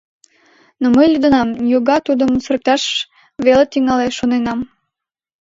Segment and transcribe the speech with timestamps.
[0.81, 2.83] Но мый лӱдынам, ньога тудым сырыкташ
[3.45, 4.59] веле тӱҥалеш, шоненам.